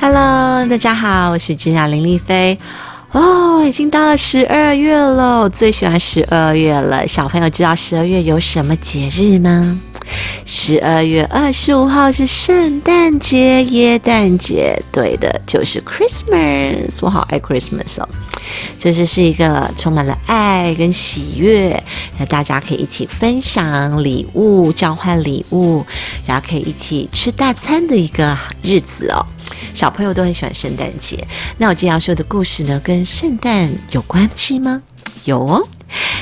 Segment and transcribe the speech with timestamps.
[0.00, 2.56] Hello，大家好，我是君雅林丽菲。
[3.10, 7.06] 哦，已经到了十二月了，我最喜欢十二月了。
[7.08, 9.80] 小朋友知道十二月有什么节日吗？
[10.46, 16.98] 十二月二十五号是圣诞节、耶诞节，对的，就是 Christmas。
[17.00, 18.08] 我好爱 Christmas 哦，
[18.78, 21.82] 就是是一个充满了爱跟喜悦，
[22.18, 25.84] 那大家可以一起分享礼物、交换礼物，
[26.26, 29.24] 然后可以一起吃大餐的一个日子哦。
[29.74, 31.26] 小朋友都很喜欢圣诞节。
[31.56, 34.82] 那我今天要说的故事呢，跟圣诞有关系吗？
[35.24, 35.66] 有哦，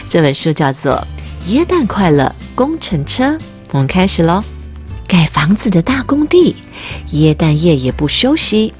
[0.08, 0.92] 这本书叫做
[1.50, 3.24] 《耶诞快乐工程车》。
[3.72, 4.42] 我们开始喽！
[5.08, 6.56] 盖房子的大工地，
[7.12, 8.72] 耶诞夜也不休息。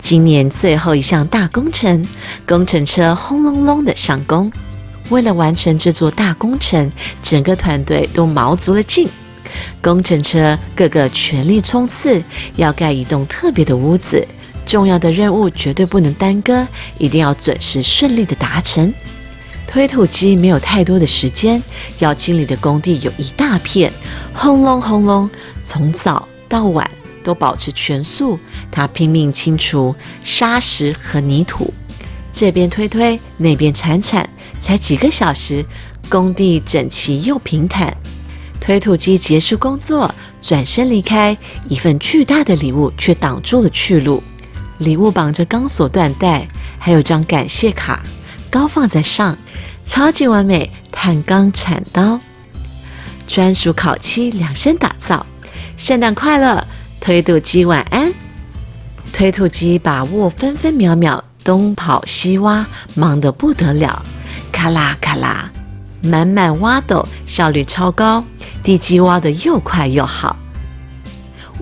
[0.00, 2.04] 今年最后一项大工程，
[2.46, 4.50] 工程车轰隆隆的上工。
[5.10, 6.90] 为了完成这座大工程，
[7.22, 9.08] 整个团队都卯足了劲。
[9.82, 12.22] 工程车个个全力冲刺，
[12.56, 14.26] 要盖一栋特别的屋子。
[14.66, 18.92] 重要的任务绝对不能耽搁，一定要准时顺利的达成。
[19.66, 21.60] 推土机没有太多的时间，
[21.98, 23.92] 要清理的工地有一大片，
[24.32, 25.28] 轰隆轰隆，
[25.62, 26.88] 从早到晚
[27.22, 28.38] 都保持全速。
[28.70, 31.72] 他拼命清除沙石和泥土，
[32.32, 34.28] 这边推推，那边铲铲，
[34.60, 35.64] 才几个小时，
[36.08, 37.96] 工地整齐又平坦。
[38.60, 41.36] 推土机结束工作，转身离开，
[41.68, 44.22] 一份巨大的礼物却挡住了去路。
[44.78, 46.46] 礼物绑着钢索缎带，
[46.78, 48.02] 还有张感谢卡，
[48.50, 49.36] 高放在上。
[49.82, 52.20] 超级完美，碳钢铲刀，
[53.26, 55.26] 专属烤漆量身打造。
[55.76, 56.64] 圣诞快乐，
[57.00, 58.12] 推土机晚安。
[59.12, 64.04] 推土机把握分分秒秒，东跑西挖，忙得不得了。
[64.52, 65.50] 咔啦咔啦，
[66.02, 68.22] 满满挖斗，效率超高，
[68.62, 70.36] 地基挖得又快又好。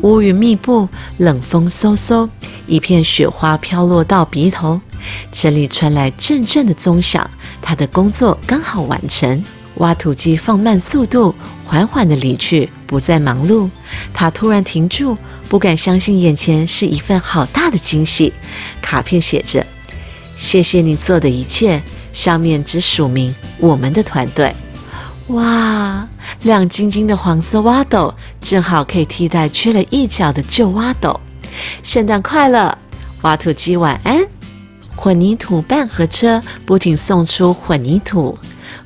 [0.03, 2.29] 乌云密布，冷风嗖嗖，
[2.67, 4.81] 一片雪花飘落到鼻头，
[5.33, 7.29] 这里传来阵阵的钟响。
[7.63, 9.43] 他的工作刚好完成，
[9.79, 11.35] 挖土机放慢速度，
[11.65, 13.69] 缓缓地离去，不再忙碌。
[14.13, 15.17] 他突然停住，
[15.49, 18.33] 不敢相信眼前是一份好大的惊喜。
[18.81, 19.67] 卡片写着
[20.39, 21.81] ：“谢谢你做的一切。”
[22.13, 24.53] 上面只署名我们的团队。
[25.29, 26.09] 哇，
[26.43, 31.21] 亮晶晶的黄色挖斗，正好可以替代缺了一角的旧挖斗。
[31.85, 32.77] 圣诞快乐，
[33.23, 34.25] 挖土机晚安。
[34.97, 38.37] 混凝土半合车不停送出混凝土，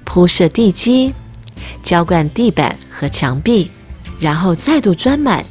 [0.05, 1.15] 铺设地基，
[1.83, 3.69] 浇灌地板和墙壁，
[4.21, 5.45] 然后再度装满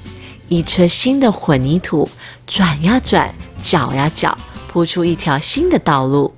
[0.47, 2.07] 一车新的混凝土，
[2.45, 6.33] 转呀转，搅呀搅，铺出一条新的道路。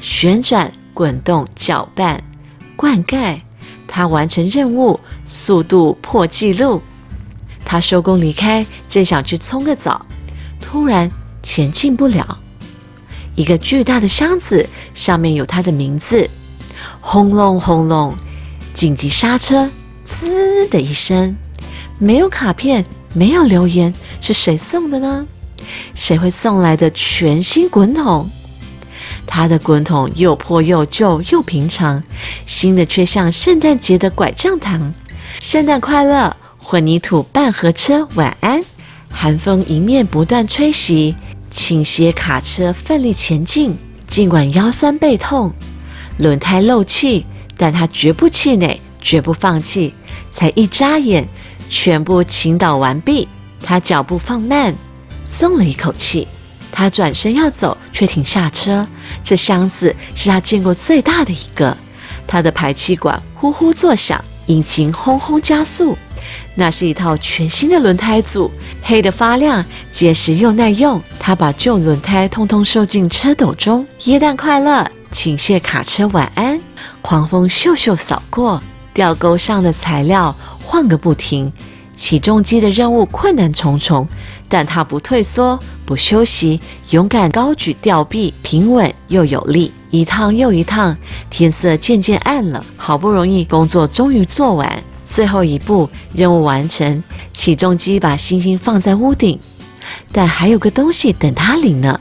[0.00, 2.22] 旋转、滚动、搅拌、
[2.76, 3.40] 灌溉，
[3.86, 6.80] 他完成任务，速度破纪录。
[7.64, 10.06] 他收工离开，正想去冲个澡，
[10.60, 11.10] 突然
[11.42, 12.38] 前进不了。
[13.34, 16.28] 一个巨大的箱子，上面有他的名字。
[17.10, 18.14] 轰隆轰隆，
[18.74, 19.70] 紧急刹车！
[20.04, 21.34] 滋的一声，
[21.98, 25.26] 没有卡片，没有留言，是谁送的呢？
[25.94, 28.28] 谁会送来的全新滚筒？
[29.26, 32.04] 他的滚筒又破又旧又平常，
[32.44, 34.92] 新的却像圣诞节的拐杖糖。
[35.40, 38.60] 圣诞快乐，混凝土半合车，晚安。
[39.08, 41.16] 寒风迎面不断吹袭。
[41.50, 43.74] 倾斜卡车奋力前进，
[44.06, 45.50] 尽管腰酸背痛，
[46.18, 47.24] 轮胎漏气，
[47.56, 49.94] 但他绝不气馁，绝不放弃。
[50.30, 51.26] 才一眨眼，
[51.70, 53.26] 全部倾倒完毕。
[53.62, 54.74] 他脚步放慢，
[55.24, 56.28] 松了一口气。
[56.70, 58.86] 他转身要走，却停下车。
[59.24, 61.76] 这箱子是他见过最大的一个。
[62.26, 65.96] 他的排气管呼呼作响，引擎轰轰加速。
[66.54, 68.50] 那是一套全新的轮胎组，
[68.82, 71.00] 黑的发亮，结实又耐用。
[71.18, 73.86] 他把旧轮胎通通收进车斗中。
[74.04, 76.60] 耶诞快乐，请谢卡车晚安。
[77.00, 78.60] 狂风咻咻扫过，
[78.92, 81.52] 吊钩上的材料晃个不停。
[81.96, 84.06] 起重机的任务困难重重，
[84.48, 86.60] 但他不退缩，不休息，
[86.90, 89.72] 勇敢高举吊臂，平稳又有力。
[89.90, 90.96] 一趟又一趟，
[91.28, 94.80] 天色渐渐暗了，好不容易工作终于做完。
[95.04, 97.02] 最后一步，任务完成。
[97.32, 99.38] 起重机把星星放在屋顶，
[100.12, 102.00] 但还有个东西等他领呢。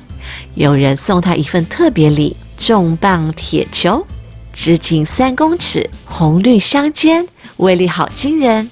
[0.53, 4.05] 有人送他一份特别礼——重磅铁球，
[4.51, 7.25] 直径三公尺，红绿相间，
[7.57, 8.69] 威力好惊人。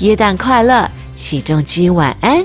[0.00, 0.88] 耶诞快乐！
[1.16, 2.44] 起重机晚安。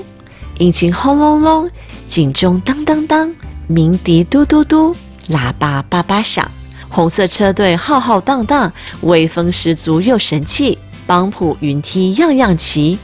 [0.58, 1.70] 引擎轰隆隆，
[2.06, 3.34] 警钟当当当，
[3.66, 4.94] 鸣笛嘟嘟嘟，
[5.28, 6.48] 喇叭叭叭响。
[6.88, 8.72] 红色车队浩浩荡荡，
[9.02, 10.76] 威风十足又神气。
[11.06, 12.98] 邦普云梯样样齐，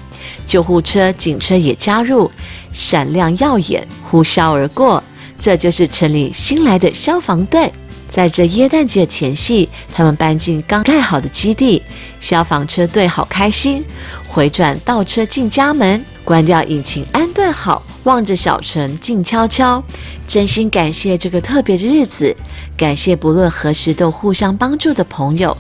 [0.47, 2.31] 救护车、警车也加入，
[2.73, 5.03] 闪亮耀眼，呼啸而过。
[5.39, 7.73] 这就是城里新来的消防队。
[8.09, 11.83] 在这耶诞节前夕，他们搬进刚盖好的基地，
[12.21, 13.85] 消防车队好开心。
[14.29, 19.83] 回转倒车进家门，关掉引擎，安顿好，望着小城静悄悄，
[20.27, 22.35] 真心感谢这个特别的日子，
[22.77, 25.55] 感谢不论何时都互相帮助的朋友，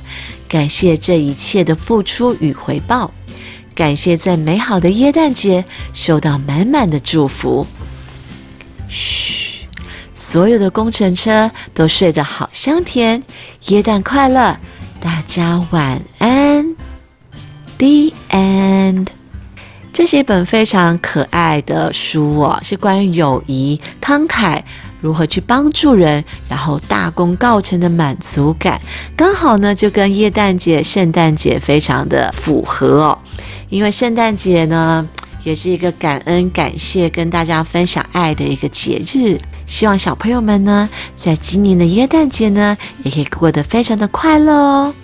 [0.49, 3.13] 感谢这一切的付出与回报，
[3.75, 7.67] 感谢在美好的耶诞节收到满满的祝福。
[8.89, 9.26] 嘘。
[10.29, 13.23] 所有的工程车都睡得好香甜，
[13.69, 14.59] 耶诞快乐，
[15.01, 16.75] 大家晚安。
[17.79, 19.07] The end。
[19.93, 24.61] 这是一本非常可爱的书哦，是关于友谊、慷慨，
[25.01, 28.81] 如何去帮助人，然后大功告成的满足感，
[29.17, 33.19] 刚好呢就跟耶诞节、圣诞节非常的符合哦，
[33.71, 35.09] 因为圣诞节呢。
[35.47, 39.39] 也是一个感恩、感谢、跟大家分享爱的一个节日。
[39.65, 44.95] 希望小朋友们呢，在今年的耶诞节呢，也可以过得非常的快乐哦。